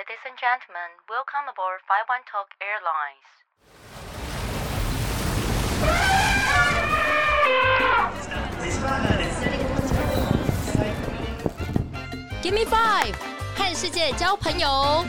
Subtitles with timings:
[0.00, 3.28] Ladies and gentlemen, welcome aboard 51 Talk Airlines.
[12.42, 13.14] Give me five，
[13.56, 15.04] 和世界交朋友。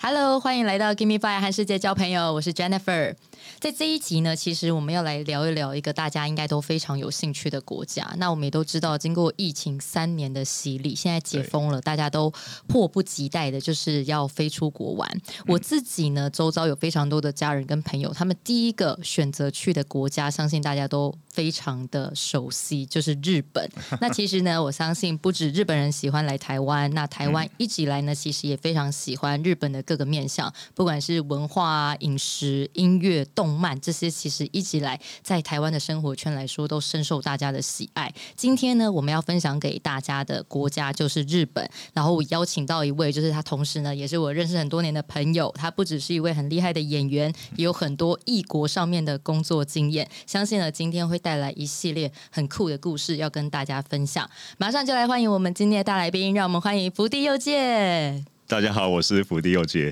[0.00, 3.16] Hello，欢迎来到 Give me five 和世界交朋友，我是 Jennifer。
[3.63, 8.13] 在这一集呢，其实我们要来聊一聊一个大家应该都非常有兴趣的国家。
[8.17, 12.29] 那我们也都知道，经过疫情三年的洗礼，现在解封了，大家都
[12.67, 15.09] 迫不及待的就是要飞出国玩。
[15.47, 23.67] 我自己呢，周遭有非常多的家人跟朋友，他们第一个选择去的国家，相信大家都非常的熟悉，就是日本。
[23.99, 38.13] 那其实呢，我相信不止日本人喜欢来台湾，那台湾一直以来呢，其实也非常喜欢日本的各个面向，不管是文化、啊、饮食、音乐、动漫这些，其实一直以来在台湾的生活圈来说，都深受大家的喜爱。
[38.35, 50.07] 今天呢，我们要分享给大家的国家就是日本，然后我邀请到一位，就是他同时呢，也是我认识很多年的朋友，他不只是一位很厉害的演员，也有很多异国上面的工作经验。
[50.27, 54.29] 相信呢，今天会带来一系列很酷的故事要跟大家分享。
[54.57, 58.23] 马上就来欢迎我们今天的大来宾，让我们欢迎福地佑介。
[58.45, 59.91] 大家好，我是福地佑介。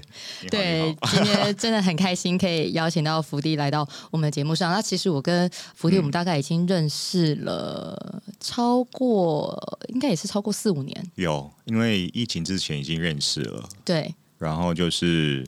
[0.50, 4.72] 对今天真的很开心可以邀请到福地来到我们的节目上。
[4.72, 11.12] 那其实我跟福地，我们大概已经认识了超过，应该也是超过四五年。
[11.16, 15.48] 有，因为疫情之前已经认识了，对，然后就是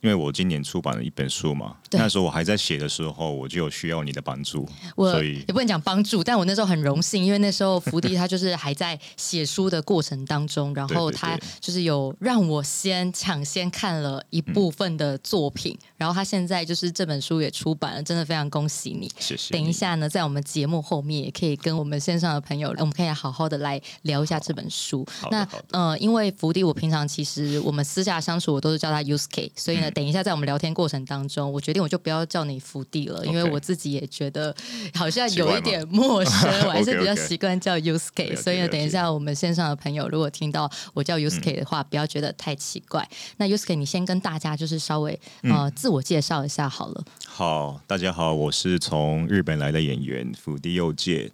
[0.00, 19.10] 因为我今年出版了一本书嘛，对那时候我还在写的时候，我就有需要你的帮助，我所以也不能讲帮助，但我那时候很荣幸，因为那时候福迪他就是还在写书的过程当中，然后他就是有让我先抢先看了一部分的作品，然后他现在就是这本书也出版了，真的非常恭喜你。
[19.18, 19.52] 谢谢。
[19.52, 25.06] 等一，下呢，在我们节目后面也可以跟我们线上的朋友，我们可以好好的来聊一下这本书。
[25.30, 34.54] 那呃，因为福迪，我平常其实我们私下相处，我都是叫他 Usk，所以呢，嗯等一下在我们聊天过程当中，我决定我就不要叫你福地了，因为我自己也觉得
[34.94, 38.08] 好像有一点陌生， 我还是比较习惯叫 Usk。
[38.16, 43.06] 了解所以呢，等一下我们线上的朋友如果听到我叫 Usk 的话，不要觉得太奇怪。
[43.36, 47.04] 那 Usk，你先跟大家就是稍微嗯呃自我介绍一下好了。
[47.26, 51.30] 好，大家好，我是从日本来的演员福地佑介。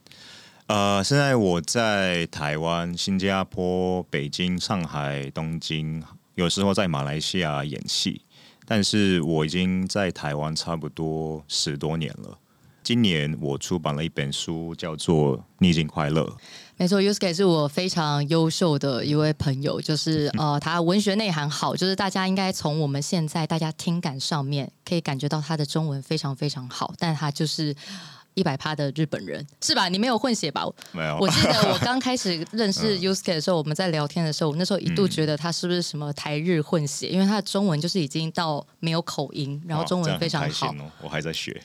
[0.67, 6.03] 呃，现在我在台湾、新加坡、北京、上海、东京，
[6.37, 8.23] 有时候在马来西亚演戏。
[8.73, 12.39] 但是我已经在台湾差不多十多年了。
[12.85, 16.23] 今年我出版了一本书，叫做《逆境快乐》。
[16.77, 27.75] 没错，Yusuke 是我非常优秀的一位朋友，就是 呃，他文学内涵好，就是大家应该从我们现在大家听感上面可以感觉到他的中文非常非常好，但他就是。
[28.41, 29.87] 一百趴的日本人是吧？
[29.91, 30.67] 你没有混血吧？
[30.93, 41.61] 没有，我记得我刚开始 认识 Uske 的时候，我们在聊天的时候，我那时候一度嗯觉得他是不是什么台日混血，因为他的中文就是已经到没有口音，然后中文非常好我还在学。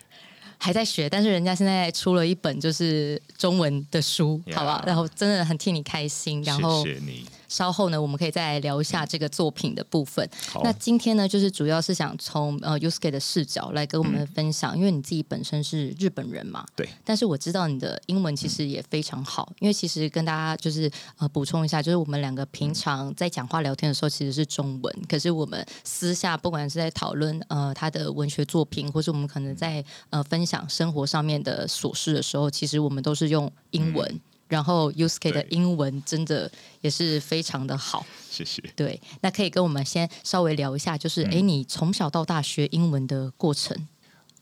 [0.58, 4.84] 还在学，但是人家现在出了一本就是中文的书好吧？
[4.86, 6.42] 然后真的很替你开心。
[6.44, 7.26] 然后谢谢你。
[7.56, 10.30] 稍后呢，我们可以再来聊一下这个作品的部分。
[10.62, 34.20] 那今天呢，就是主要是想从呃 y u s k e 的视角来跟我们分享，因为你自己本身是日本人嘛，对，但是我知道你的英文其实也非常好，因为其实跟大家就是呃补充一下，就是我们两个平常在讲话聊天的时候其实是中文，可是我们私下不管是在讨论呃他的文学作品，或是我们可能在呃分享生活上面的琐事的时候，其实我们都是用英文。
[34.48, 36.52] 然后 Uske 的英文真的
[36.82, 38.62] 也是非常的好，谢谢。
[38.76, 43.88] 对，那可以跟我们先稍微聊一下，就是哎、诶你从小到大学英文的过程。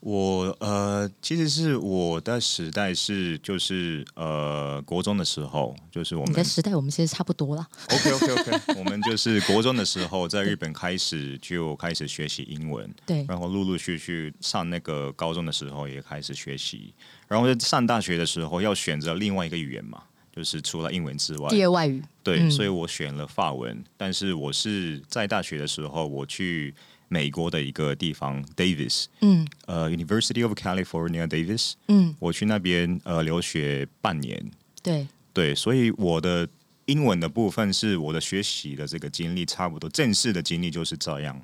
[0.04, 7.66] 我呃，其实是我的时代是就是呃国中的时候，就是我们你的时代我们其实差不多了。
[7.90, 16.92] OK OK OK，我们就是国中的时候在日本开始就开始学习英文， 对，然后陆陆续续上那个高中的时候也开始学习，
[17.26, 20.02] 然后在上大学的时候要选择另外一个语言嘛，
[20.36, 22.02] 就是除了英文之外，第二外语。
[22.22, 23.82] 对，嗯所以我选了法文。
[23.96, 26.74] 但是我是在大学的时候，我去
[27.14, 34.50] 美国的一个地方 Davis，嗯呃，University of California Davis，嗯，我去那边呃留学半年。
[34.82, 36.48] 对，对，所以我的
[36.86, 41.40] 英文的部分是我的学习的这个经历，差不多正式的经历就是这样。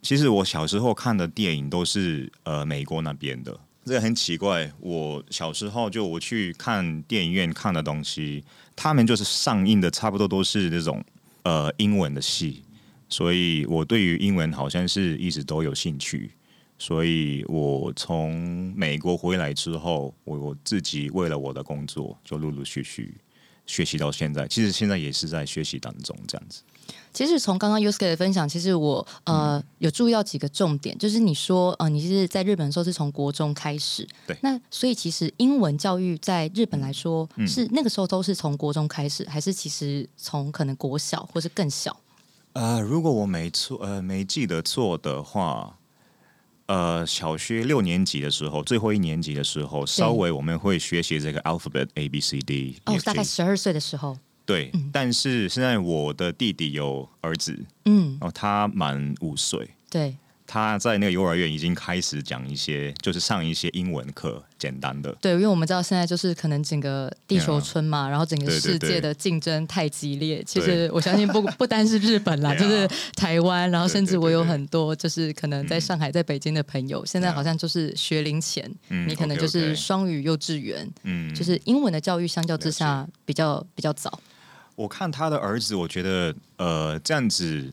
[0.00, 4.72] 其实我小时候看的电影都是呃美国那边的，这个很奇怪。
[4.80, 8.42] 我小时候就我去看电影院看的东西，
[8.74, 11.04] 他们就是上映的差不多都是这种
[11.42, 12.62] 呃英文的戏，
[13.10, 16.30] 所以我对于英文好像是一直都有兴趣。
[16.78, 23.14] 所以我从美国回来之后，我我自己为了我的工作，就陆陆续续
[23.66, 26.62] 学习到现在，其实现在也是在学习当中这样子。
[27.12, 41.94] 其实从刚刚 Yusuke 的分享，其实我呃、有注意到几个重点，就是你说呃你是在日本的时候是从国中开始，对那所以其实英文教育在日本来说、嗯是那个时候都是从国中开始，还是其实从可能国小或是更小？
[42.52, 45.78] 呃，如果我没错，呃，没记得错的话，
[46.66, 54.72] 呃，小学六年级的时候，最后一年级的时候，稍微我们会学习这个 alphabet A B C D 哦大概十二岁的时候，对。
[54.92, 60.16] 但是现在我的弟弟有儿子，嗯，然后他满五岁，对，
[60.52, 65.16] 他在那个幼儿园已经开始讲一些，就是上一些英文课，简单的。
[65.20, 70.42] 对，因为我们知道现在就是可能整个地球村嘛，然后整个世界的竞争太激烈。
[70.44, 84.20] 其实我相信不不单是日本啦，就是台湾，然后甚至我有很多就是可能在上海、在北京的朋友，现在好像就是学龄前，嗯你可能就是双语幼稚园，嗯，就是英文的教育相较之下比较比较早。
[84.74, 87.70] 我看他的儿子，我觉得呃，这样子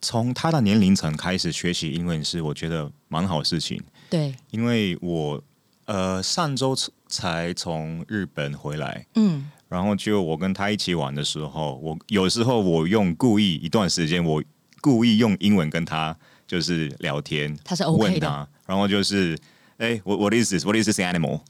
[0.00, 5.42] 从他的年龄层开始学习英文是我觉得蛮好事情，对，因为我
[5.86, 6.76] 呃上周
[7.08, 14.42] 才从日本回来，嗯，然后就我跟他一起玩的时候，我有时候我用故意一段时间，我
[14.80, 16.16] 故意用英文跟他
[16.46, 19.38] 就是聊天，他是 OK 的然后就是
[19.78, 20.64] 哎，what what is this?
[20.64, 21.40] What is this animal?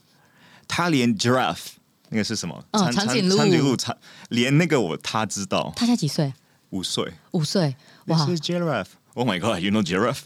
[0.68, 1.68] 他连 giraffe
[2.08, 2.64] 那个是什么？
[2.70, 3.96] 嗯长长颈鹿长颈鹿，长
[4.28, 6.32] 连那个我他知道，他才几岁？
[6.70, 7.12] 五岁。
[7.30, 7.76] 五岁，哇
[8.06, 8.96] This is giraffe.
[9.14, 10.22] Oh my god, you know giraffe?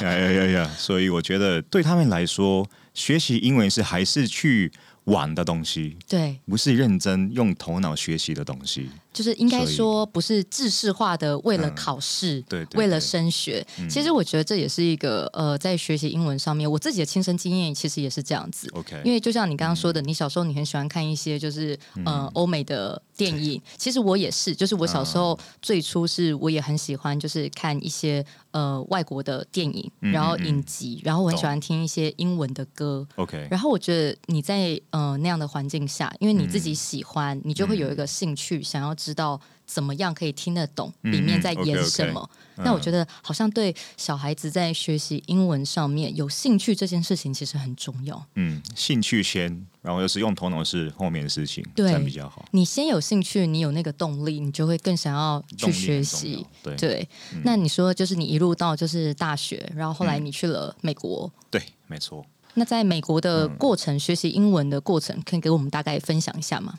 [0.00, 0.68] yeah, yeah, yeah, yeah.
[0.76, 4.72] 所以我觉得对他们来说，学习英文是还是去
[5.04, 8.90] 玩的东西，对，不是认真用头脑学习的东西。
[9.18, 13.66] 就是应该说不是制式化的，为了嗯考试，对对为了升学。
[13.80, 13.88] 嗯。
[13.88, 18.70] 其实我觉得这也是一个呃，在学习英文上面，我自己的亲身经验其实也是这样子。
[18.74, 22.04] OK，因为就像你刚刚说的，你小时候你很喜欢看一些就是嗯。
[22.04, 36.74] 呃欧美的电影，其实我也是，就是我小时候嗯最初是我也很喜欢，就是看一些呃外国的电影，嗯然后影集，然后我很喜欢听一些英文的歌，OK，然后我觉得你在呃那样的环境下，因为你自己嗯。
[36.74, 42.28] 喜欢，你就会有一个兴趣，想要知道怎么样可以听得懂嗯里面在嗯演什么。
[42.56, 48.22] 那我觉得好像对小孩子在学习英文上面有兴趣这件事情其实很重要。
[48.34, 52.44] 嗯，兴趣先，然后又是用头脑是后面的事情，对这样比较好。
[52.50, 56.44] 你先有兴趣，你有那个动力，你就会更想要去学习。
[56.62, 61.32] 对对，嗯那你说就是你一路到就是大学，然后后来你去了美国。
[61.50, 62.26] 对，没错。
[62.54, 66.76] 那在美国的嗯过程，学习英文的过程，可以给我们大概分享一下吗？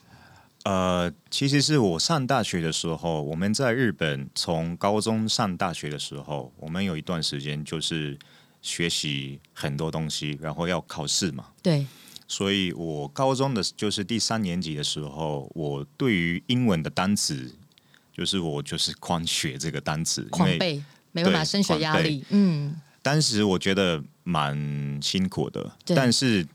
[0.63, 8.17] 呃，其实是我上大学的时候，我们在日本从高中上大学的时候，我们有一段时间就是
[8.61, 11.45] 学习很多东西，然后要考试嘛。
[11.63, 11.87] 对，
[12.27, 17.55] 所以我高中的就是第三年级的时候，我对于英文的单词，
[18.13, 20.83] 就是我就是狂学这个单词，狂背，
[21.13, 22.23] 没办法，升学压力。
[22.29, 26.45] 嗯，当时我觉得蛮辛苦的，但是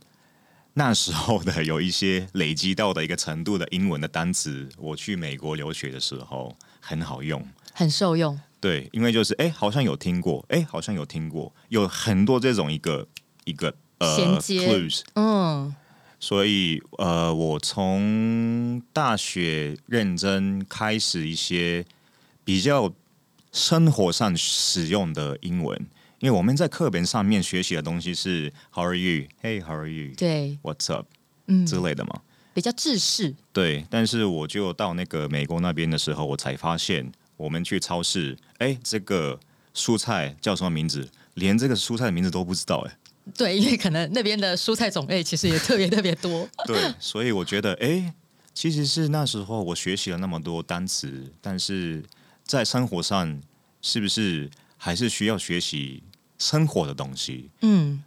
[0.74, 7.44] 那时候的有一些累积到的一个程度的英文的单词，我去美国留学的时候很好用。
[7.72, 8.38] 很受用。
[8.60, 13.06] 对，因为就是哎，好像有听过，哎，好像有听过，有很多这种一个
[13.44, 15.74] 一个呃衔接 clues，嗯，
[16.18, 21.84] 所以呃，我从大学认真开始一些
[22.42, 22.92] 比较
[23.52, 25.86] 生活上使用的英文，
[26.24, 29.26] 因为我们在课本上面学习的东西是 How are you?
[29.42, 30.14] Hey, how are you?
[30.16, 31.06] 对，What's up?
[31.48, 32.22] 嗯，之类的嘛。
[32.54, 33.34] 比较制式。
[33.52, 39.38] 对，但是我就到那个美国那边的时候，我才发现，我们去超市，哎，这个
[39.74, 41.06] 蔬菜叫什么名字？
[41.34, 42.96] 连这个蔬菜的名字都不知道，哎。
[43.36, 46.48] 对，因为可能那边的蔬菜种类其实也特别特别多。
[46.64, 48.14] 对，所以我觉得，哎，
[48.54, 52.02] 其实是那时候我学习了那么多单词，但是
[52.44, 53.38] 在生活上
[53.82, 56.02] 是不是还是需要学习
[56.38, 57.50] 生活的东西？
[57.62, 58.02] 嗯，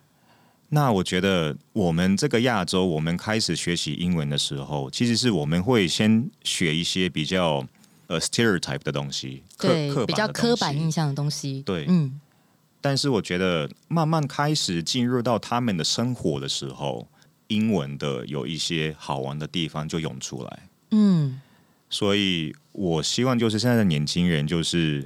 [0.69, 7.65] 那我觉得我们这个亚洲，我们开始学习英文的时候，其实是我们会先学一些比较
[8.07, 11.62] 呃 stereotype 的东西，对刻，比较刻板印象的东西。
[11.63, 12.19] 对嗯，
[12.81, 17.07] 但是我觉得慢慢开始进入到他们的生活的时候，
[17.48, 20.69] 英文的有一些好玩的地方就涌出来。
[20.91, 21.41] 嗯，
[21.89, 25.05] 所以我希望就是现在的年轻人，就是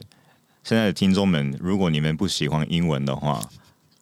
[0.64, 3.50] 现在的听众们，如果你们不喜欢英文的话，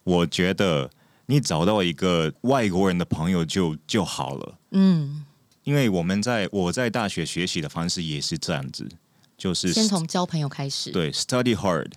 [0.04, 0.90] 我觉得
[1.26, 4.58] 你找到一个外国人的朋友就就好了。
[4.72, 5.24] 嗯，
[5.64, 8.88] 因为我们在我在大学学习的方式也是这样子，
[9.36, 10.90] 就是先从交朋友开始。
[10.90, 11.92] 对 study hard,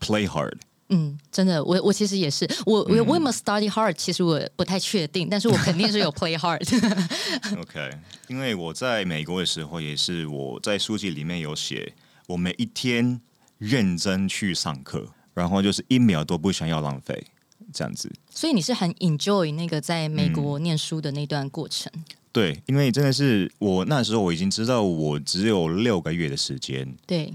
[0.00, 0.56] play hard，
[0.88, 6.66] 嗯，真的，我我其实也是，我我我有没有 study hard，其实我不太确定，但是我肯定是有 play hard。
[7.60, 7.90] OK，
[8.26, 11.94] 因为我在美国的时候，也是我在书籍里面有写，
[12.26, 13.20] 我每一天
[13.58, 17.26] 认真去上课，然后就是一秒都不想要浪费，
[17.72, 18.10] 这样子。
[18.30, 21.92] 所以你是很 enjoy 那个在美国念书的那段过程。
[22.30, 27.34] 对，因为真的是我那时候我已经知道我只有六个月的时间，对，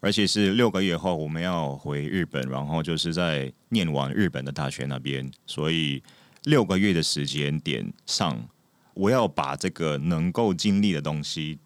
[0.00, 6.02] 而且是六个月后我们要回日本，然后就是在念完日本的大学那边，所以
[6.42, 8.46] 六个月的时间点上，
[8.92, 11.58] 我要把这个能够经历的东西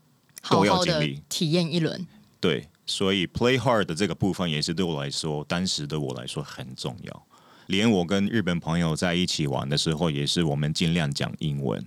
[0.49, 1.21] 都要经历。
[1.29, 2.07] 体验一轮。
[2.39, 7.27] 对，所以 play hard 的这个部分也是对我来说，当时的我来说很重要。
[7.67, 11.85] 连我跟日本朋友在一起玩的时候，也是我们尽量讲英文。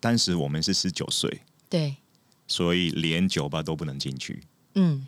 [0.00, 1.94] 当时我们是十九岁，对，
[2.48, 4.42] 所以连酒吧都不能进去。
[4.74, 5.06] 嗯，就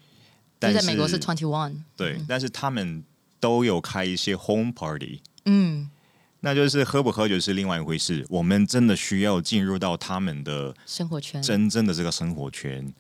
[0.61, 1.75] 但在美国是 twenty one。
[1.97, 3.03] 对，但是他们
[3.41, 5.91] 都有开一些 home party，嗯，
[6.39, 8.25] 那就是喝不喝酒是另外一回事。
[8.31, 11.43] 我们真的需要进入到他们的生活圈。
[11.43, 12.95] 真正的这个生活圈。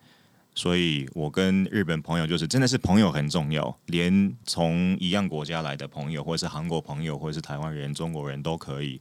[0.54, 9.00] 所以我跟日本朋友就是真的是朋友很重要，连从一样国家来的朋友，或者是韩国朋友，或者是台湾人、中国人都可以。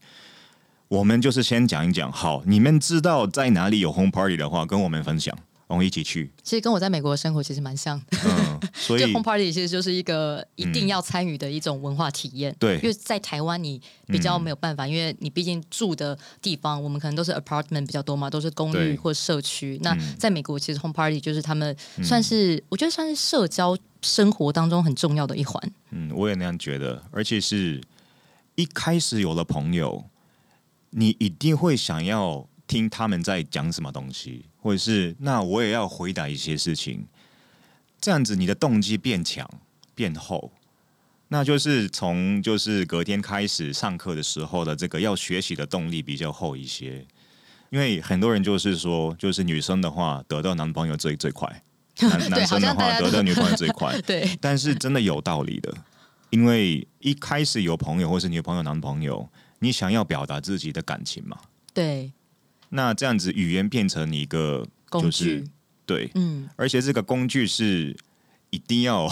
[0.87, 5.37] 我们就是先讲一讲，好，你们知道在哪里有 home party 的话，跟我们分享，
[5.71, 6.31] 我们一起去。
[6.43, 8.05] 其实跟我在美国的生活其实蛮像的。
[8.25, 12.55] 嗯， 所以 home party 其实就是一个一定要参与的一种文化体验。
[12.59, 19.79] 对因为在台湾你比较没有办法，因为你毕竟住的地方，我们可能都是 apartment 比较多嘛，都是公寓或社区。
[19.81, 25.71] 那嗯在美国，其实 home party 就是他们算是，我觉得算是社交生活当中很重要的一环。
[25.91, 27.81] 嗯，我也那样觉得，而且是
[28.55, 30.05] 一开始有了朋友，
[30.91, 37.05] 你一定会想要听他们在讲什么东西，或者是那我也要回答一些事情，
[37.99, 39.45] 这样子你的动机变强
[39.93, 40.53] 变厚，
[41.27, 47.05] 那就是从就是隔天开始上课的时候的这个要学习的动力比较厚一些，
[47.71, 51.63] 因为很多人就是说，就是女生的话得到男朋友最最快，
[51.99, 55.73] 男 男生的话得到女朋友最快， 对，但是真的有道理的，
[56.29, 59.27] 因为一开始有朋友或是女朋友、男朋友，
[59.59, 61.37] 你想要表达自己的感情嘛，
[61.73, 62.11] 对，
[62.71, 65.47] 那这样子语言变成一个工就是具，
[65.85, 67.95] 对，嗯，而且这个工具是
[68.49, 69.07] 一定要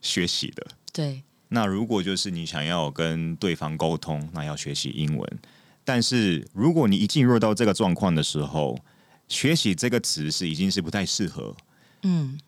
[0.00, 0.66] 学习的。
[0.92, 5.38] 对，那如果就是你想要跟对方沟通，那要学习英文。
[5.84, 8.78] 但是如果你一进入到这个状况的时候，
[9.26, 11.56] 学习这个词是已经是不太适合，
[12.02, 12.38] 嗯。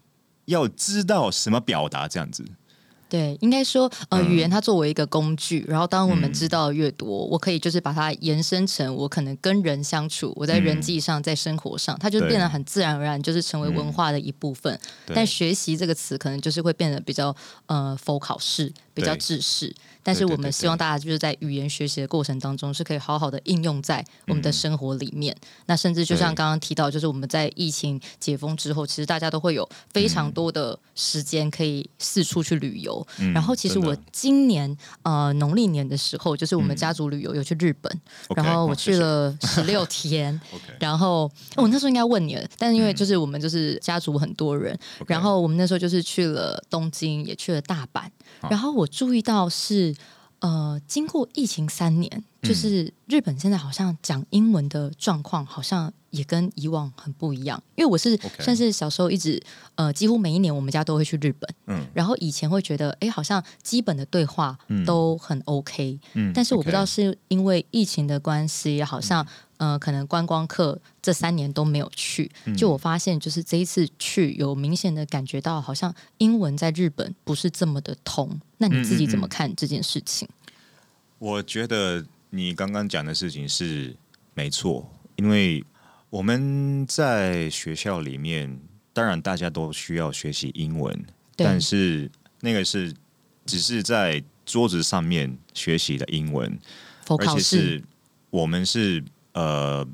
[0.47, 2.45] 要知道什么表达这样子。
[3.09, 6.33] 对，应该说，呃，嗯语言它作为一个工具，然后当我们嗯。
[6.33, 10.81] 知道越多，我可以就是把它延伸成我可能跟人相处，我在人嗯。
[10.81, 13.93] 际上，在生活上，它就变得很自然而然，就是成为文嗯。
[13.93, 14.79] 化的一部分。
[15.07, 15.15] 对。
[15.15, 17.35] 但学习这个词可能就是会变得比较
[17.67, 19.75] 呃否考试，比较对制式。
[20.07, 25.35] 但是我们希望大家就是在语言学习的过程当中，是可以好好的应用在我们的嗯生活里面。
[25.65, 33.07] 那甚至就像刚刚提到，就是我们在疫情解封之后，其实大家都会有非常嗯多的时间可以四处去旅游。
[33.19, 38.01] 嗯然后其实我今年呃农历年的时候，就是我们嗯家族旅游有去日本
[38.37, 40.39] 然后我去了 十六天。
[40.79, 48.03] 然后我那时候应该问你了，但是因为就是我们就是家族很多人，嗯然后我们那时候就是去了东京，也去了大阪。
[48.45, 48.51] 好。
[48.51, 49.95] 然后我注意到是，
[50.41, 52.11] 呃，经过疫情三年，
[52.43, 52.49] 嗯。
[52.49, 57.63] 就是日本现在好像讲英文的状况好像也跟以往很不一样。
[57.75, 59.43] 因为我是算是小时候一直
[59.77, 61.87] 呃，几乎每一年我们家都会去日本，嗯。
[61.95, 64.85] 然后以前会觉得，哎，好像基本的对话嗯。
[64.85, 72.31] 都很 OK，、嗯但是我不知道是因为疫情的关系，好像、呃，可能观光客这三年都没有去。
[72.45, 78.41] 嗯就我发现，就是这一次去，有明显的感觉到，好像英文在日本不是这么的通。
[78.59, 80.29] 那你自己怎么看这件事情？
[81.19, 83.95] 我觉得你刚刚讲的事情是
[84.35, 85.65] 没错，因为
[86.11, 88.59] 我们在学校里面，
[88.93, 91.05] 当然大家都需要学习英文，
[91.37, 92.95] 但是那个是
[93.47, 96.59] 只是在桌子上面学习的英文，
[97.19, 97.83] 而且是
[98.31, 99.03] 我们是
[99.35, 99.87] 呃，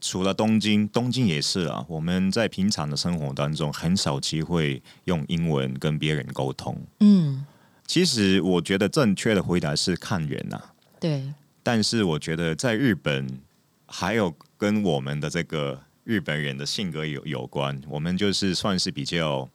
[0.00, 6.76] 除了东京，东京也是啊，我们在平常的生活当中很少机会用英文跟别人沟通。
[7.00, 7.46] 嗯，
[7.86, 13.40] 其实我觉得正确的回答是看人啊，对，但是我觉得在日本，
[13.86, 19.48] 还有跟我们的这个日本人的性格有有关，我们就是算是比较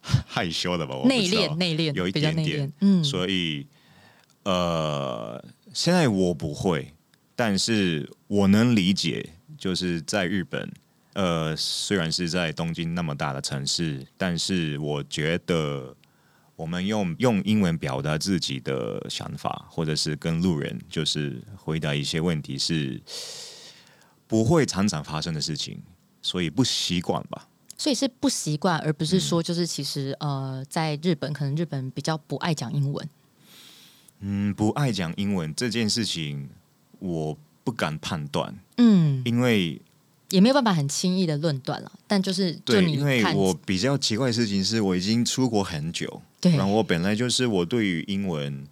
[0.00, 3.66] 害羞的吧，内敛，内敛，有一点点，嗯，所以
[4.44, 6.93] 呃，现在我不会，
[7.36, 10.72] 但是我能理解，就是在日本，
[11.14, 15.96] 呃，虽然是在东京那么大的城市，但是我觉得
[16.56, 23.00] 我们用用英文表达自己的想法，或者是跟路人就是回答一些问题，是
[24.26, 25.82] 不会常常发生的事情，
[26.22, 27.48] 所以不习惯吧。
[27.76, 33.08] 所以是不习惯，而不是说就是其实呃，在日本可能日本比较不爱讲英文。
[34.20, 36.48] 嗯，不爱讲英文这件事情，
[37.04, 39.80] 我不敢判断，嗯，因为
[40.30, 41.92] 也没有办法很轻易的论断了。
[42.06, 48.66] 但就是就对，你因为看，我比较奇怪的事情是我已经出国很久，对，然后我本来就是我对于英文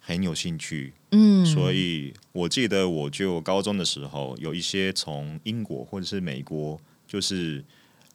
[0.00, 7.64] 很有兴趣，嗯，所以我记得我就高中的时候有一些从英国或者是美国就是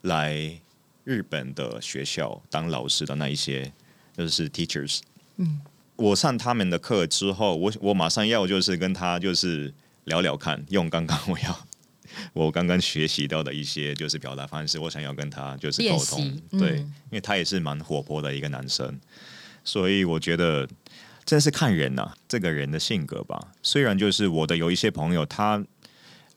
[0.02, 0.60] 来
[1.06, 3.72] 日本的学校当老师的那一些，
[4.18, 5.00] 就是 teachers，
[5.38, 5.62] 嗯，
[5.98, 9.74] 我上他们的课之后，我我马上要就是跟他就是
[10.04, 11.68] 聊聊看，用刚刚我要
[12.34, 16.22] 我刚刚学习到的一些就是表达方式，我想要跟他就是沟通。
[16.22, 16.94] 习，对，嗯。
[17.12, 19.00] 因为他也是蛮活泼的一个男生，
[19.64, 20.68] 所以我觉得
[21.24, 23.54] 真是看人呐、这个人的性格吧。
[23.64, 25.64] 虽然就是我的有一些朋友，他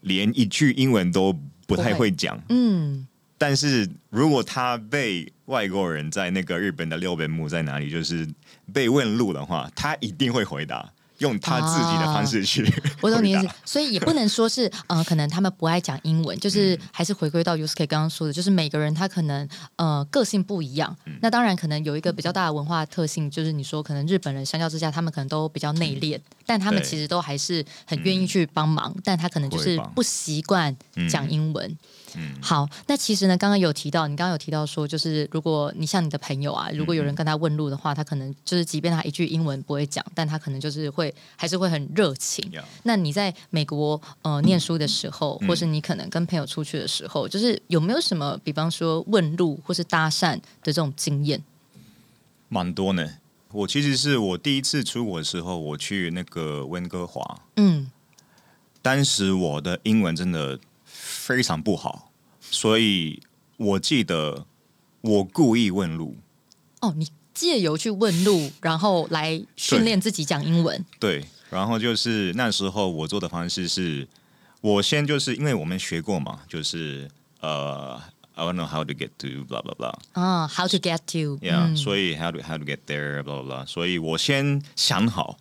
[0.03, 1.37] 连一句英文都
[1.67, 3.08] 不太会讲，嗯，
[3.38, 8.28] 但是如果他被外国人在那个日本的六本木在哪里，就是
[8.75, 12.71] 被问路的话，他一定会回答，用他自己的方式去、
[13.01, 13.49] 我懂你意思。
[13.65, 16.81] 所以也不能说是呃，可能他们不爱讲英文，就是嗯。
[16.93, 20.97] 还是回归到 Usk 刚刚说的，就是每个人他可能呃个性不一样。
[21.07, 21.17] 嗯。
[21.23, 30.77] 那当然可能有一个比较大的文化特性，就是你说可能日本人相较之下，他们可能都比较内敛，但他们其实都还是很愿意去帮忙，但他可能就是不习惯
[31.09, 31.79] 讲英文。
[32.17, 32.35] 嗯。
[32.41, 42.50] 好，那其实呢，刚刚有提到，你刚刚有提到说，就是如果你像你的朋友啊，如果有人跟他问路的话，他可能就是即便他一句英文不会讲，但他可能就是会还是会很热情。
[42.83, 51.43] 那你在美国呃念书的时候，嗯或是你可能跟朋友出去的时候，就是有没有什么，比方说问路或是搭讪的这种经验？
[52.49, 53.09] 蛮多呢。
[53.50, 57.91] 我其实是我第一次出国的时候，我去那个温哥华，嗯，
[58.83, 62.11] 当时我的英文真的非常不好，
[62.43, 63.23] 所以
[63.57, 64.45] 我记得
[65.00, 66.17] 我故意问路，
[66.83, 70.85] 哦，你借由去问路，然后来训练自己讲英文。
[70.98, 74.09] 对，然后就是那时候我做的方式是，
[74.61, 78.01] 我先就是因为我们学过嘛，就是呃
[78.35, 82.33] ，I don't know how to get to blah blah blah，啊、h o w to get to？yeah，、嗯所以 how
[82.33, 85.38] to how to get there blah blah blah，所以我先想好，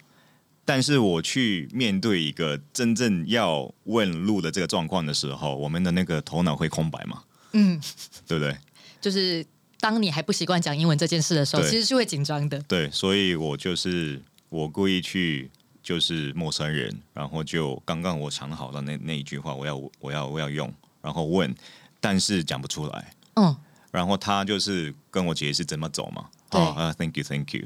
[0.63, 7.81] 但是我去面对一个真正要问路的这个状况的时候，我们的那个头脑会空白嘛，嗯，
[8.27, 8.55] 对不对？
[9.01, 9.43] 就是
[9.79, 12.59] 当你还不习惯讲英文这件事的时候，其实是会紧张的。
[12.67, 15.49] 对，所以我就是我故意去
[15.83, 21.53] 就是陌生人，然后就刚刚我想好的那那一句话，我要我要我要用，然后问，
[21.99, 23.55] 但是讲不出来，嗯，
[23.91, 27.65] 然后他就是跟我解释怎么走嘛，对啊、啊 t h a n k you，Thank you。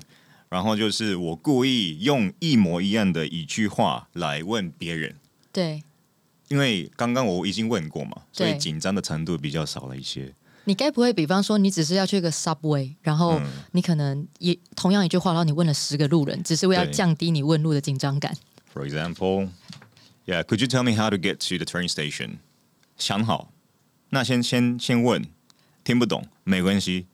[0.50, 5.16] 然后就是我故意用一模一样的一句话来问别人，
[5.52, 5.84] 对。
[6.50, 10.34] 因为刚刚我已经问过嘛，所以紧张的程度比较少了一些。
[10.72, 18.34] 你该不会，比方说，你只是要去一个 Subway，然后嗯你可能也同样一句话，然后你问了十个路人，只是为了降低你问路的紧张感。
[18.74, 19.50] For example,
[20.26, 22.38] yeah, could you tell me how to get to the train station?
[22.98, 23.52] 想好，
[24.12, 25.26] 那先先先问，
[25.84, 27.08] 听不懂没关系，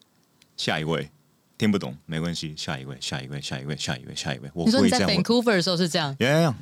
[0.55, 1.09] 下一位。
[1.57, 4.51] 听不懂没关系，下一位，下一位，下一位，下一位，下一位。
[4.53, 4.99] 我你说你在。
[5.07, 6.53] Vancouver 的时候是这样？Yeah,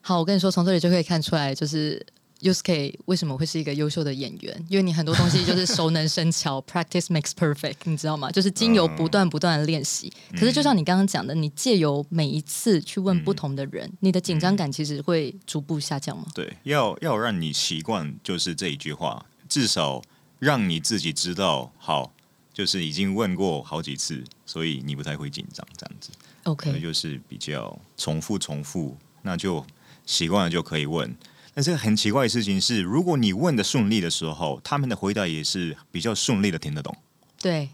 [0.00, 2.04] 好，我跟你说，从这里就可以看出来，就是
[2.40, 8.30] Yusuke 为什么会是一个优秀的演员，因为你很多东西就是熟能生巧， practice makes perfect，你知道吗？
[8.30, 10.12] 就是经由不断不断的练习。
[10.32, 16.26] 可是就像你刚刚讲的，你借由每一次去问不同的人，你的紧张感其实会逐步下降吗？
[16.34, 20.00] 对，要要让你习惯，就是这一句话，至少
[20.38, 22.12] 让你自己知道，好，
[22.52, 26.10] 就是已经问过好几次，所以你不太会紧张，这样子。
[26.44, 29.62] OK，就是比较重复重复，那就
[30.06, 31.14] 习惯了就可以问。
[31.60, 36.96] 但是很奇怪的事情是，如果你问的顺利的时候，他们的回答也是比较顺利的听得懂。
[37.38, 37.68] 对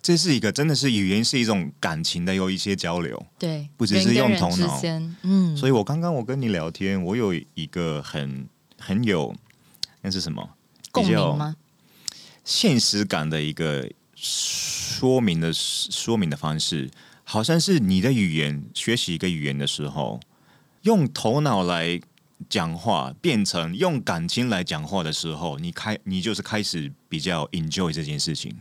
[0.00, 4.80] 这是一个真的是语言是一种感情的有一些交流，对，不只是用头脑
[5.20, 9.34] 嗯，所以我刚刚我跟你聊天，我有一个很很有
[10.00, 10.48] 那是什么
[10.90, 11.56] 共比较鸣吗？
[12.42, 16.90] 现实感的一个说明的说明的方式，
[17.24, 20.18] 好像是你的语言学习一个语言的时候，
[20.80, 22.00] 用头脑来
[22.50, 28.54] 讲话，变成用感情来讲话的时候，你开你就是开始比较 enjoy 这件事情。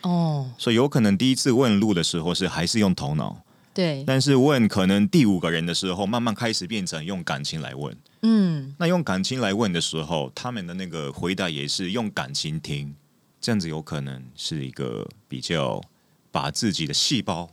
[0.00, 3.42] 哦，所以有可能第一次问路的时候是还是用头脑，
[3.74, 7.94] 对，但是问可能第五个人的时候，慢慢开始变成用感情来问。
[8.22, 12.94] 嗯，那用感情来问的时候，他们的那个回答也是用感情听，
[13.40, 15.82] 这样子有可能是一个比较
[16.30, 17.50] 把自己的细胞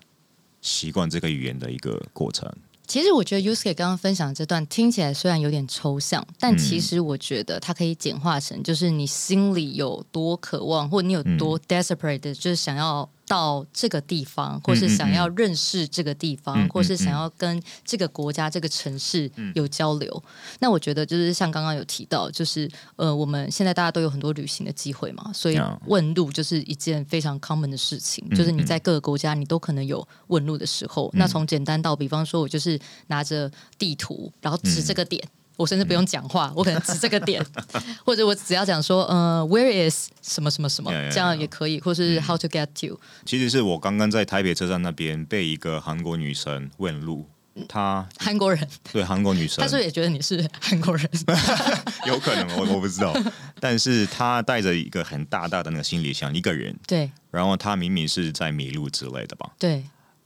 [0.62, 2.50] 习惯这个语言的一个过程。
[2.94, 20.24] 其实我觉得 Uske 刚刚分享这段听起来虽然有点抽象，但其实我觉得它可以简化成，就是你心里有多渴望，或你有多 desperate，、就是想要到这个地方，或是想要认识这个地方，嗯或是想要跟这个国家、这个城市有交流。
[20.60, 31.10] 那我觉得就是像刚刚有提到，就是呃，我们现在大家都有很多旅行的机会嘛，所以问路就是一件非常 common 的事情，就是你在各个国家你都可能有问路的时候。
[31.14, 35.24] 那从简单到，比方说我就是拿着地图，然后指这个点。
[35.58, 37.44] 我甚至不用讲话，我可能指这个点，
[38.06, 43.00] 或者我只要讲说，呃，where is 什么什么什么这样.也可以，或是 how to get to。
[43.26, 47.28] 其实是我刚刚在台北车站那边被一个韩国女生问路，
[47.68, 51.08] 她韩国人，对韩国女生他是不是也觉得你是韩国人？
[52.08, 53.14] 有可能我我不知道，
[53.60, 59.84] 但是她带着一个很大大的那个行李箱，一个人，对然后她明明是在迷路之类的吧，对，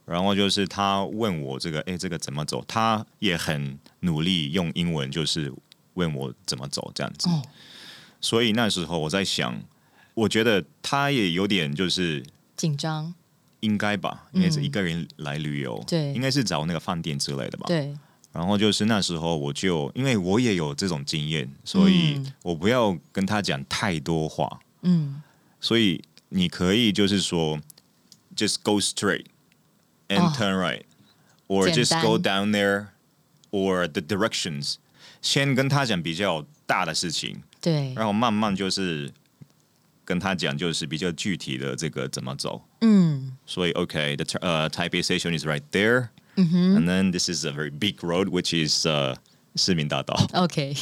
[0.08, 2.64] 然后就是他问我这个，哎，这个怎么走？
[2.66, 5.54] 他也很努力用英文，就是
[5.96, 7.28] 问我怎么走这样子。
[7.28, 7.42] 哦，
[8.22, 9.62] 所以那时候我在想，
[10.14, 13.14] 我觉得他也有点就是紧张，
[13.60, 16.14] 应该吧，因为是一个人来旅游，对。
[16.14, 17.66] 应该是找那个饭店之类的吧。
[17.68, 17.94] 对，
[18.32, 22.34] 然后就是那时候我就因为我也有这种经验，所以嗯。
[22.44, 25.22] 我不要跟他讲太多话，嗯，
[25.60, 27.60] 所以你可以就是说
[28.36, 29.26] ，just go straight
[30.09, 30.83] and 哦 turn right,
[31.49, 32.87] or 简 just 单 go down there,
[33.51, 34.77] or the directions。
[35.21, 39.13] 先跟他讲比较大的事情，对，然后慢慢就是
[40.05, 42.61] 跟他讲就是比较具体的这个怎么走。
[42.81, 48.53] 嗯所以 OK，the、uh, Taipei station is right there，、嗯哼 and then this is a very big road which
[48.53, 49.15] is 呃、
[49.55, 50.15] 市民大道。
[50.33, 50.75] ，OK，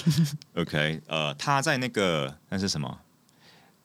[0.55, 3.01] OK， 呃，他在那个那是什么？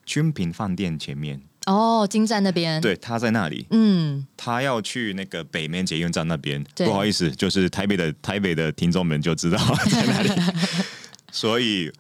[0.06, 3.65] 君品饭店前面， 哦，金站那边，，对，他在那里。
[3.71, 9.57] 嗯，他要去那个北面捷运站那边，对不好意思，就是台北的台北的听众们就知道
[9.89, 10.31] 在哪里。
[11.31, 11.93] 所以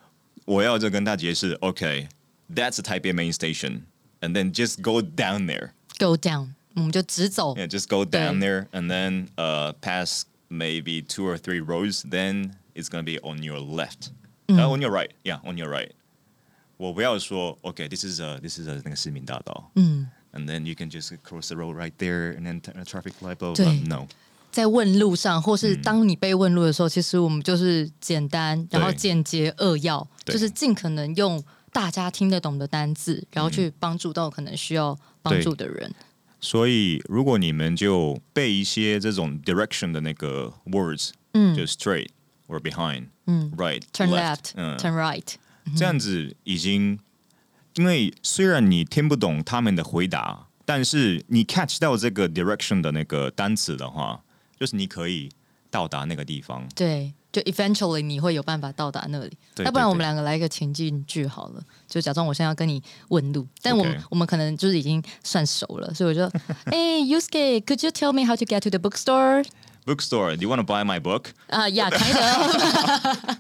[0.44, 5.70] 我要就跟他解释，OK，that's a、Taipei main station，and then just go down there。
[5.98, 12.02] go down，我们就直走 Yeah, just go down there and then uh, pass maybe two or three rows.
[12.02, 14.10] Then it's gonna be on your left,
[14.48, 15.10] uh, on your right.
[15.22, 15.92] Yeah, on your right.
[16.79, 19.71] 我不要说 OK, this is a this is a 那个市民大道。
[19.75, 23.13] 嗯， And then you can just cross the road right there, and then turn a traffic
[23.21, 23.35] light.
[23.37, 23.87] Blah, blah, 对 blah.
[23.87, 24.07] No.
[24.51, 35.93] 在问路上，或嗯是当你被问路的时候，其实我们就是简单，然后简洁扼要，对就是尽可能用大家听得懂的单字，然后去帮助到可能需要帮助的人。
[36.39, 42.09] 所以如果你们就背一些这种 direction 的那个 words，嗯就 straight
[42.47, 45.33] or behind, 嗯 right, ，turn left， left，turn 嗯 right，
[45.76, 46.98] 这样子已经，
[47.74, 54.22] 因为虽然你听不懂他们的回答，但是你 catch 到这个 direction 的那个单词的话，
[54.58, 55.30] 就是你可以
[55.70, 56.68] 到达那个地方。
[56.74, 59.32] 对，就 eventually 你会有办法到达那里。
[59.54, 66.24] 对要不然我们两个来一个情境剧好了，就假装我现在要跟你问路，但我们我们可能就是已经算熟了，所以我就，
[66.64, 70.42] 哎、y u s k e could you tell me how to get to the bookstore？Bookstore, do
[70.42, 71.26] you want to buy my book?
[71.48, 73.36] 啊、呀，kind of，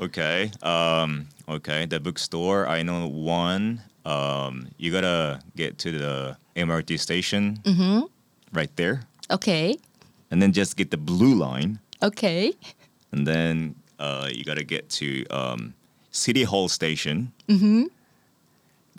[0.00, 0.50] Okay.
[0.62, 1.86] Um, okay.
[1.86, 3.82] The bookstore, I know one.
[4.04, 7.60] Um, you gotta get to the MRT station
[8.52, 9.78] right there, OK
[10.30, 15.72] and then just get the blue line, OK，and then uh, you gotta get to um,
[16.10, 17.32] City Hall station.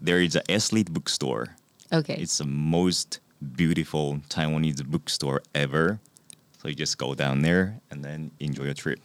[0.01, 1.56] There is a Esleet bookstore.
[1.91, 3.19] OK，It's the most
[3.56, 5.99] beautiful Taiwanese bookstore ever.
[6.62, 8.99] So you just go down there and then enjoy your trip.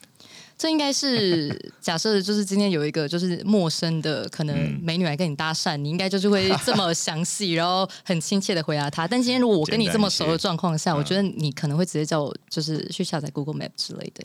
[0.61, 9.07] 这应该是 假设，就是今天有一个就是陌生的可能嗯美女来跟你搭讪，你应该就是会 这么详细，然后很亲切的回答她。
[9.07, 14.23] 但今天如果我跟你这么熟的状况下，我觉得你可能会直接叫我就是去下载 Google Map 之类的，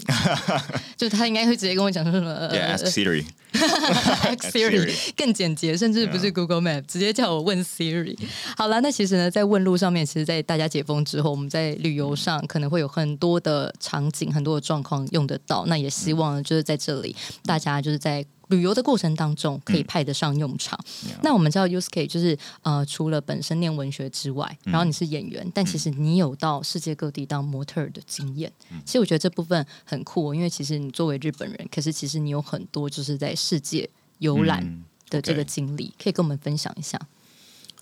[0.94, 3.24] 就他应该会直接跟我讲说什么呃 Yeah, ask Siri.
[3.54, 8.14] Ask Siri 更简洁，甚至不是 Google Map，直接叫我问 Siri。
[8.58, 15.64] 好了，那其实呢，在问路上面，其实，在大家解封之后，我们在旅游上可能会有很多的场景、很多的状况用得到。
[15.66, 18.24] 那也希望呢就是在这里，大家就是在。
[18.50, 20.78] 旅游的过程当中可以派得上用场。
[21.20, 28.52] 那我们知道 Usk 就是呃，除了本身念文学之外，然后你是演员，但其实你有到世界各地当模特儿的经验。
[28.84, 37.00] 其实我觉得这部分很酷、哦，因为其实你作为日本人，可是其实你有很多就是在世界游览嗯的这个经历，可以跟我们分享一下。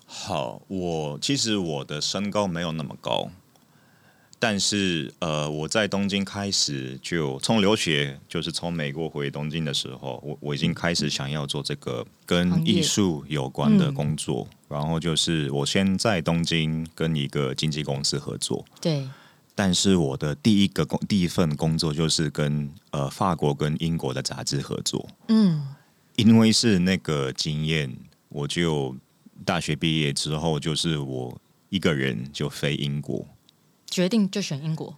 [0.07, 3.29] 好，我其实我的身高没有那么高，
[4.37, 13.93] 但是呃，我在东京开始就从留学，就是从美国回东京的时候，我我已经开始想要做这个跟艺术有关的嗯。
[13.93, 19.07] 工作，然后就是我先在东京跟一个经纪公司合作，对，
[19.55, 25.65] 但是我的第一个工第一份工作就是跟呃法国跟英国的杂志合作，嗯，
[26.17, 27.91] 因为是那个经验，
[28.29, 28.95] 我就
[29.45, 33.25] 大学毕业之后就是我一个人就飞英国，
[33.89, 34.97] 决定就选英国，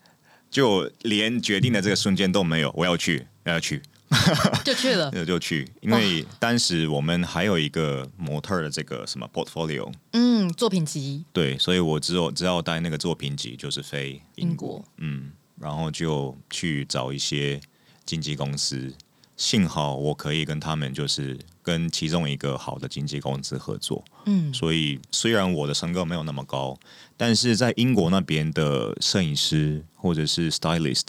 [0.49, 3.81] 就连决定的这个瞬间都没有，我要去，要去，
[4.63, 5.11] 就去了。
[5.11, 11.25] 就 就去，因为当时我们还有一个模特的这个什么 portfolio，嗯，作品集。
[11.33, 17.59] 对，所以我只有只要带那个作品集，就是飞英英，国，嗯，然后就去找一些
[18.05, 18.93] 经纪公司。
[19.35, 26.75] 幸好我可以跟他们，就是跟其中一个好的经纪公司合作，嗯，所以虽然我的身高没有那么高，
[27.17, 31.07] 但是在英国那边的摄影师或者是 stylist，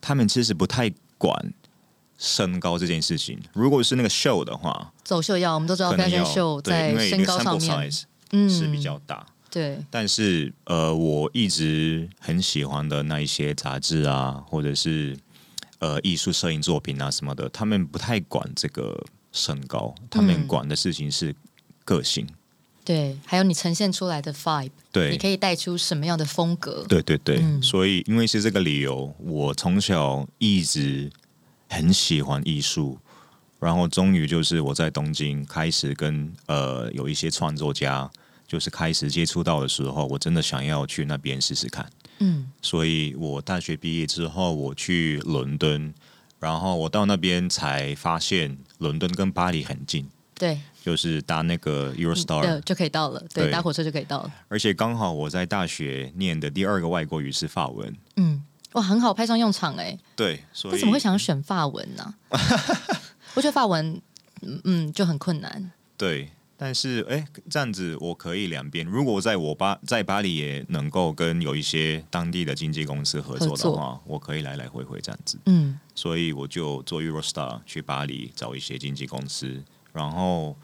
[0.00, 1.54] 他们其实不太管
[2.18, 3.40] 身高这件事情。
[3.54, 7.90] 如果是那个 show 的话，走秀要我们都知道，fashion 要 show 对，在身高上面，
[8.32, 9.26] 嗯，是比较大。
[9.50, 15.16] 对，但是呃，我一直很喜欢的那一些杂志啊，或者是
[15.78, 21.34] 呃艺术摄影作品啊什么的，他们不太管这个身高，他们嗯管的事情是
[21.86, 22.26] 个性。
[22.86, 26.86] 对，还有你呈现出来的 vibe，对，你可以带出什么样的风格？
[26.88, 27.60] 对对对，嗯。
[27.60, 31.10] 所以因为是这个理由，我从小一直
[31.68, 32.96] 很喜欢艺术，
[33.58, 38.08] 然后终于就是我在东京开始跟呃有一些创作家，
[38.46, 41.90] 就是开始接触到的时候，我真的想要去那边试试看。
[42.20, 45.92] 嗯，所以我大学毕业之后，我去伦敦，
[46.38, 54.32] 然后我到那边才发现伦敦跟巴黎很近，对，就是搭那个 Eurostar，、对，就可以到了，对，对搭火车就可以到了。
[54.48, 59.98] 而且刚好我在大学念的第二个外国语是法文，嗯，哇，很好，派上用场哎。
[60.14, 62.14] 对，所以为什么会想选法文呢、
[63.34, 64.00] 我觉得法文，
[64.42, 65.72] 嗯嗯，就很困难。
[65.96, 66.30] 对？
[66.58, 68.86] 但是哎，这样子我可以两边。
[68.86, 75.38] 如果在我巴在巴黎也能够跟有一些当地的经纪公司合作合作的话，我可以来来回回这样子。
[75.44, 79.62] 嗯，所以我就做 Eurostar 去巴黎找一些经纪公司，
[79.96, 80.54] 然后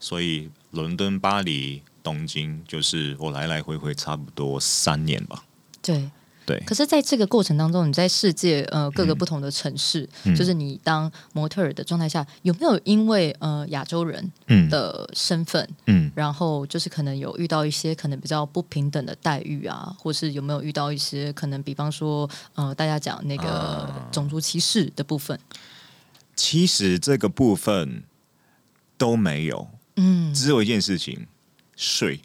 [0.00, 5.44] 所以伦敦、巴黎、东京，就是我来来回回差不多三年吧。
[5.82, 6.10] 对。
[6.48, 25.38] 对，可是，在这个过程当中，你在世界呃各个不同的城市，嗯就是你当模特儿的状态下，有没有因为呃亚洲人嗯的身份，嗯，然后就是可能有遇到一些可能比较不平等的待遇啊，或是有没有遇到一些可能，比方说呃大家讲那个啊种族歧视的部分？
[26.34, 28.04] 其实这个部分
[28.98, 31.26] 都没有，嗯，只有一件事情，
[31.76, 32.20] 税。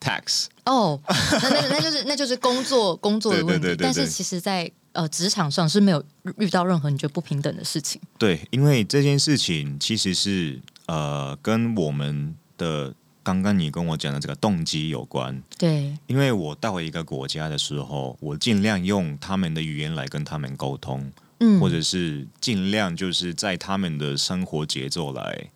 [0.00, 0.46] Tax。
[0.64, 3.84] 哦，那那那就是那就是工作 工作的问题，对对对对对。
[3.84, 6.04] 但是其实在，呃职场上是没有
[6.38, 8.00] 遇到任何你觉得不平等的事情。
[8.18, 15.40] 对，因为这件事情其实是呃跟我们的刚刚你跟我讲的这个动机有关。
[15.56, 25.48] 对，因为我到一个国家的时候，我尽量用他们的语言来跟他们沟通，嗯，或者是尽量就是在他们的生活节奏来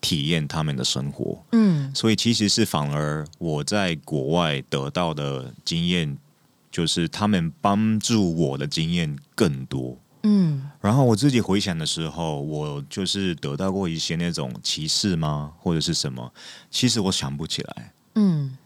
[0.00, 1.44] 体验他们的生活。
[1.52, 6.16] 嗯所以其实是反而我在国外得到的经验，
[6.70, 9.98] 就是他们帮助我的经验更多。
[10.22, 16.32] 嗯然后我自己回想的时候，我就是得到过一些那种歧视吗，或者是什么？
[16.70, 17.92] 其实我想不起来。
[18.14, 18.56] 嗯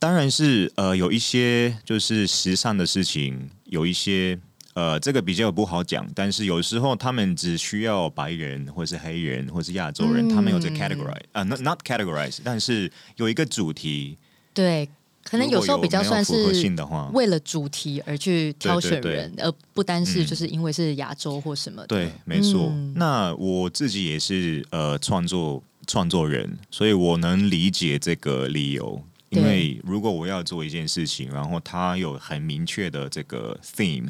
[0.00, 4.38] 当然是呃，有一些就是时尚的事情，有一些
[4.74, 6.06] 呃，这个比较不好讲。
[6.14, 14.18] 但是有时候他们只需要白人，或是黑人，或是亚洲人，嗯他们有这 categorize 啊、n o t not categorize，但是有一个主题，
[14.52, 14.88] 对，
[15.22, 21.86] 可能有时候比较算是性的话，为了主题而去挑选对对对人，而不单是嗯就是因为是亚洲或什么的。
[21.88, 22.68] 对，没错。
[22.70, 29.02] 嗯那我自己也是呃创作创作人，所以我能理解这个理由。
[29.30, 34.08] 因为如果我要做一件事情，然后它有很明确的这个 theme，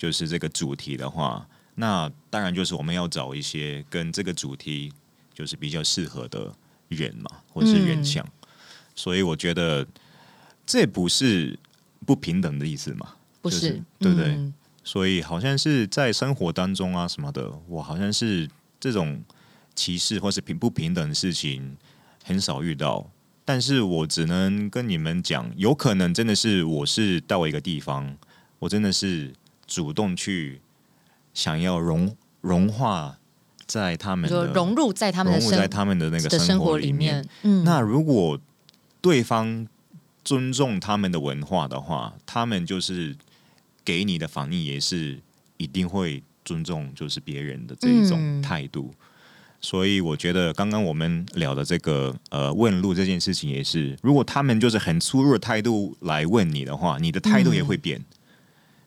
[0.00, 4.90] 就是这个主题的话，那当然就是我们要找一些跟这个主题
[5.34, 6.50] 就是比较适合的
[6.88, 8.26] 人嘛，或者是人嗯像。
[8.94, 9.86] 所以我觉得
[10.64, 11.58] 这不是
[12.06, 18.48] 不平等的意思嘛，不就是是，对不对嗯所以好像是在生活当中啊什么的，我好像是
[18.80, 19.22] 这种
[19.74, 21.76] 歧视或是平不平等的事情
[22.24, 23.10] 很少遇到。
[23.44, 28.16] 但是我只能跟你们讲，有可能真的是我是到一个地方，
[28.58, 29.32] 我真的是
[29.70, 30.60] 主动去
[31.32, 33.18] 想要融融化
[33.66, 37.24] 在他们融入在他们的融入在他们的那个生活里活面。
[37.64, 38.40] 那如果
[39.00, 39.68] 对方
[40.24, 43.16] 尊重他们的文化的话，他们就是
[43.84, 45.20] 给你的反应也是
[45.56, 48.92] 一定会尊重，就是别人的这一种嗯态度。
[49.60, 58.04] 所以我觉得刚刚我们聊的这个呃问路这件事情也是，如果他们就是很粗鲁的态度来问你的话，你的态度也会变，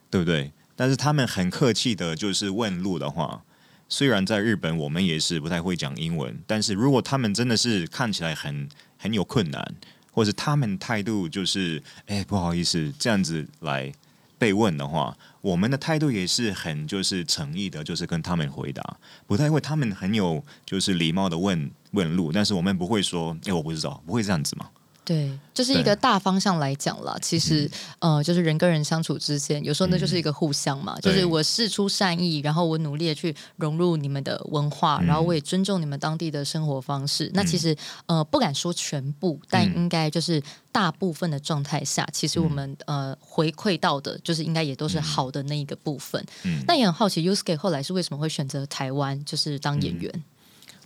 [0.10, 0.52] 对不对？
[0.76, 3.44] 但是他们很客气的，就是问路的话，
[3.88, 9.76] 虽然在日本我们也是不太会讲英文，但是如果他们真的是看起来很很有困难，
[10.12, 13.94] 或者他们态度就是哎不好意思这样子来
[14.38, 24.70] 被问的话，我们的态度也是很就是诚意的，就是跟他们回答，不太会他们很有就是礼貌的问问路，但是我们不会说哎我不知道，不会这样子嘛。
[25.06, 27.18] 对，就是一个大方向来讲啦。
[27.22, 30.98] 其实，呃，就是人跟人相处之间，有时候那就是一个互相嘛。
[31.02, 37.30] 就是我事出善意，然后我努力的去融入你们的文化，然后我也尊重你们当地的生活方式。
[37.34, 46.26] 那其实，呃，不敢说全部，但应该就是大部分的状态下，其实我们呃回馈到的，就是应该也都是好的那一个部分。
[46.44, 50.24] 嗯，那也很好奇，Uske 后来是为什么会选择台湾，就是当演员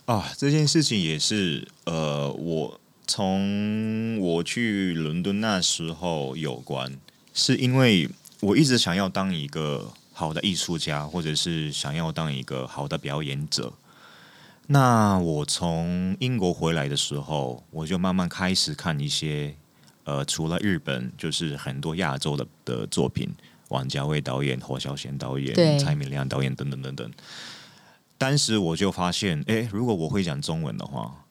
[0.05, 0.33] 啊？
[0.35, 2.79] 这件事情也是，呃，我。
[3.07, 6.91] 从我去伦敦那时候有关，
[7.33, 8.09] 是因为
[8.41, 13.71] 我一直想要当一个好的艺术家，或者是想要当一个好的表演者。
[14.67, 19.55] 那我从英国回来的时候，我就慢慢开始看一些，
[20.03, 23.33] 呃，除了日本，就是很多亚洲的的作品，
[23.69, 27.09] 王家卫导演、侯孝贤导演、蔡明亮导演等等等等。
[28.17, 31.23] 当时我就发现，哎，如果我会讲中文的话。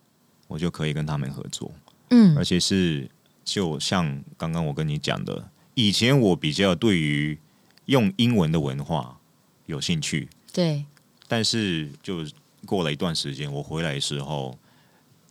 [0.47, 1.73] 我就可以跟他们合作，
[2.11, 3.11] 嗯，而且是
[3.45, 7.39] 就像刚刚我跟你讲的，以前我比较对于
[7.87, 9.19] 用英文的文化
[9.67, 10.85] 有兴趣，对，
[11.29, 12.25] 但是就
[12.65, 14.57] 过了一段时间，我回来的时候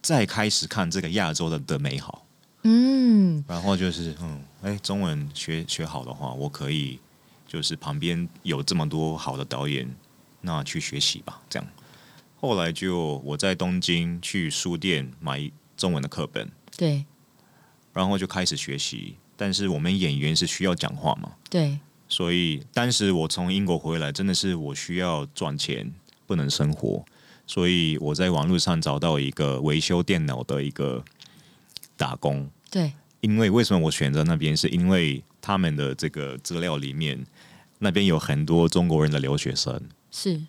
[0.01, 2.25] 再开始看这个亚洲的的美好，
[2.63, 6.99] 嗯，然后就是嗯，哎，中文学学好的话，我可以
[7.47, 9.89] 就是旁边有这么多好的导演，
[10.41, 11.67] 那去学习吧，这样。
[12.45, 17.03] 后来就我在东京去书店买中文的课本，对，
[17.91, 19.15] 然后就开始学习。
[19.35, 25.91] 但是我们演员是需要讲话嘛，对，所以当时我从英国回来，真的是我需要赚钱，
[26.27, 27.03] 不能生活，
[27.47, 31.03] 所以我在网络上找到一个维修电脑的一个
[31.97, 32.47] 打工。
[32.69, 37.25] 对，因为为什么我选择那边，是因为他们的这个资料里面，
[37.79, 39.81] 那边有很多中国人的留学生，
[40.11, 40.43] 是。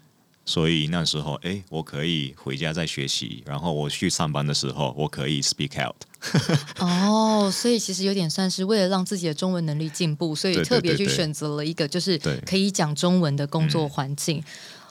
[0.46, 5.96] 所以那时候，哎，我可以回家再学习，然后我去上班的时候，我可以 speak out。
[6.78, 14.42] 哦，所以其实有点算是为了让自己的中文能力进步，所以特别去选择了一个就是可以讲中文的工作环境。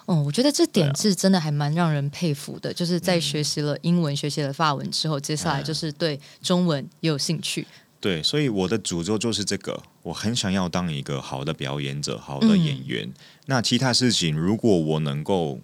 [0.06, 7.66] 哦，我觉得这点是真的还蛮让人佩服的，就是在学习了英文、学习了法文之后，接下来就是对中文也有兴趣。
[8.00, 13.12] 对，所以我的诅咒就是这个，我很想要当一个好的表演者，好的演员。
[13.46, 15.60] 那其他事情，如果我能够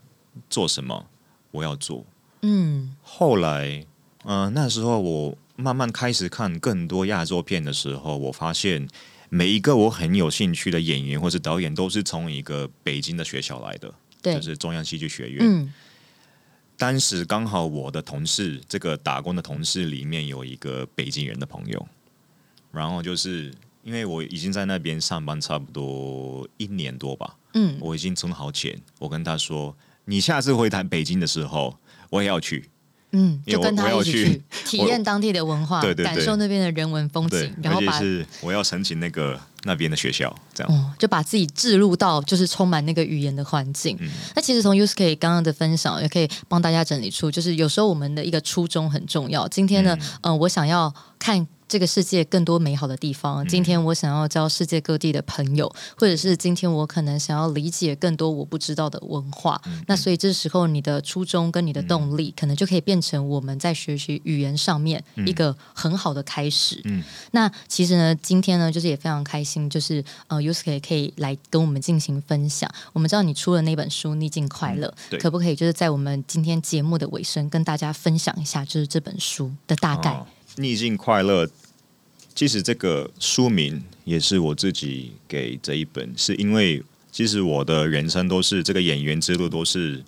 [0.50, 1.08] 做什么，
[1.52, 2.06] 我要做。
[2.42, 3.86] 嗯，后来，
[4.24, 8.88] 嗯，那时候我慢慢开始看更多亚洲片的时候，我发现
[9.30, 15.40] 每一个我很有兴趣的演员或是导演，都是从一个北京的学校来的，就是中央戏剧学院。
[15.42, 15.74] 嗯，
[16.78, 21.88] 当时刚好我的同事，这个打工的同事里面有一个北京人的朋友。
[22.72, 28.80] 然后就是因为我已经在那边上班差不多一年多吧，嗯，我已经存好钱。
[29.00, 31.76] 我跟他说：“你下次回台北京的时候，
[32.10, 32.70] 我也要去。”
[33.14, 44.00] 嗯，就跟他一起去体验当地的文化，对对对，感受那边的人文风景，然后把是我要申请那个那边的学校，这样哦，就把自己置入到就是充满那个语言的环境。
[44.34, 49.46] 那其实从 USK 刚刚的分享，也可以帮大家整理出，就是有时候我们的一个初衷很重要。
[49.50, 51.46] 今天呢，嗯，我想要看。
[51.72, 53.48] 这个世界更多美好的地方。
[53.48, 59.62] 今天我想要交世界各地的朋友，或者是今天我可能想要理解更多我不知道的文化。
[59.88, 66.82] 那所以这时候你的初衷跟你的动力，可能就可以变成我们在学习语言上面一个很好的开始。
[66.84, 72.70] 嗯，那其实呢，今天呢，就是也非常开心，就是呃，Usk 可以来跟我们进行分享。
[72.92, 80.22] 我们知道你出了那本书《逆境快乐》，可不可以就是在我们今天节目的尾声跟大家分享一下，就是这本书的大概？
[80.58, 81.48] 逆境快乐。
[82.34, 90.04] 其实这个书名也是我自己给这一本，是因为其实我的人生都是这个演员之路都是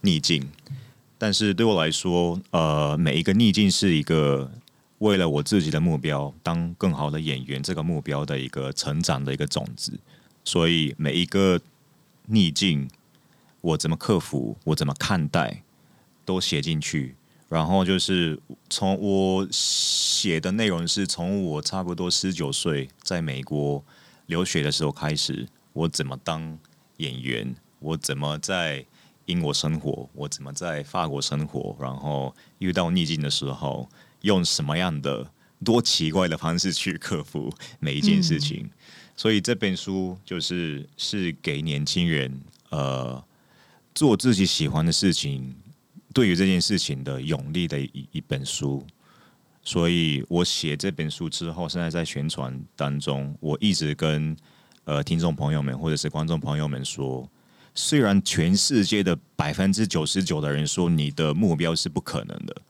[0.00, 0.46] 逆境，
[1.16, 4.50] 但是对我来说，呃，每一个逆境是一个
[4.98, 9.98] 为了我自己的目标，当更好的演员这个目标的一个成长的一个种子，
[10.44, 11.60] 所以每一个
[12.26, 12.88] 逆境
[13.60, 15.62] 我怎么克服，我怎么看待，
[16.24, 17.14] 都写进去。
[17.48, 18.38] 然后就是
[18.68, 23.82] 从我写的内容是从我差不多十九岁在美国
[24.26, 26.58] 留学的时候开始，我怎么当
[26.98, 28.84] 演员，我怎么在
[29.24, 33.88] 英国生活，我怎么在法国生活，然后遇到逆境的时候，
[34.20, 35.30] 用什么样的
[35.64, 38.70] 多奇怪的方式去克服每一件事情。
[39.16, 43.22] 所以这本书就是是给年轻人呃
[43.94, 45.56] 做自己喜欢的事情，
[46.12, 48.84] 对于这件事情的勇力的一一本书。
[49.62, 54.36] 所以我写这本书之后，现在在宣传当中，我一直跟
[54.84, 57.28] 呃听众朋友们或者是观众朋友们说。
[57.74, 62.62] 虽然全世界的百分之九十九的人说你的目标是不可能的，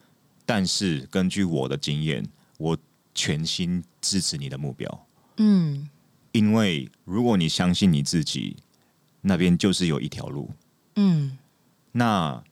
[0.45, 2.23] 但是根据我的经验，
[2.59, 2.77] 我
[3.15, 5.07] 全心支持你的目标。
[5.39, 5.89] 嗯，
[6.33, 8.59] 因为如果你相信你自己，
[9.23, 10.51] 那边就是有一条路。
[10.97, 11.39] 嗯，
[11.93, 12.45] 那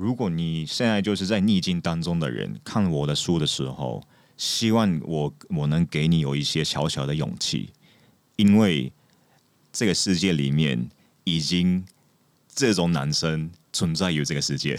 [0.00, 4.02] 如果你现在就是在逆境当中的人，看我的书的时候，
[4.36, 7.70] 希望我我能给你有一些小小的勇气，
[8.36, 8.90] 因为
[9.70, 10.88] 这个世界里面
[11.24, 11.84] 已经。
[12.52, 14.78] 这种男生存在于这个世界。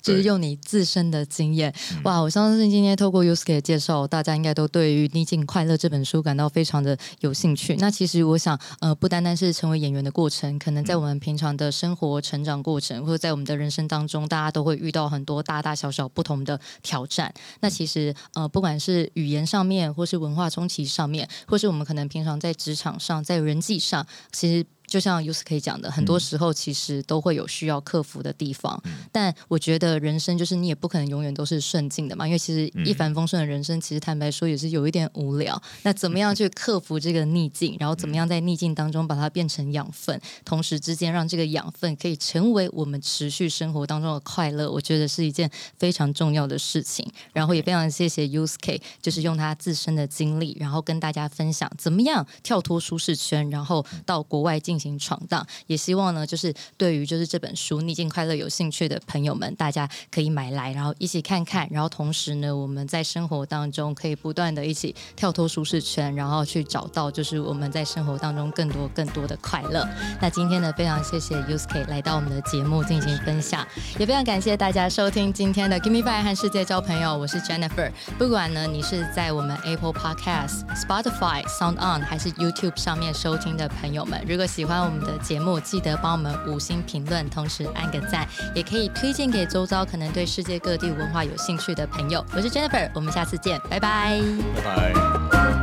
[0.00, 1.72] 就是用你自身的经验，
[2.04, 2.20] 哇！
[2.20, 7.76] 我相信今天透过 Uske 的介绍，大家应该都对于《逆境快乐》这本书感到非常的有兴趣。
[7.76, 17.32] 那其实我想，呃，不单单是成为演员的过程，可能在我们平常的生活成长过程，或者在我们的人生当中，大家都会遇到很多大大小小不同的挑战。
[17.60, 24.66] 那其实，呃，不管是语言上面，或是文化冲击上面，或是我们可能平常在职场上，在人际上，其实
[24.96, 28.82] 就像 Uske 讲的，很多时候其实都会有需要克服的地方。
[29.12, 35.60] 但我觉得人生就是你也不可能永远都是顺境的嘛，因为其实一帆风顺的人生，其实坦白说也是有一点无聊。
[35.82, 47.06] 那怎么样去克服这个逆境，然后怎么样在逆境当中把它变成养分，同时之间让这个养分可以成为我们持续生活当中的快乐，我觉得是一件非常重要的事情。
[47.34, 55.46] 然后也非常谢谢 Usk，就是用他自身的经历，然后跟大家分享怎么样跳脱舒适圈，然后到国外进行闯荡。
[55.66, 59.46] 也希望呢，就是对于就是这本书《逆境快乐》有兴趣的朋友们。
[59.56, 69.88] 大家可以买来，然后一起看看，然后同时呢，我们在生活当中可以不断的一起跳脱舒适圈，然后去找到就是我们在生活当中更多更多的快乐。
[70.20, 73.66] 那今天呢，非常谢谢 Usk 来到我们的节目进行分享，
[73.98, 77.90] 也非常感谢大家收听今天的 Give Me Five 和世界交朋友，我是 Jennifer。
[78.18, 89.46] 不管呢你是在我们 Apple Podcast、Spotify、Sound On 还是 YouTube 上面收听的朋友们，如果喜欢我们的节目，记得帮我们五星评论，同时按个赞，也可以推荐给。
[89.46, 94.20] 周遭可能对世界各地文化有兴趣的朋友，我是 Jennifer，我们下次见，拜拜，
[94.56, 95.55] 拜拜。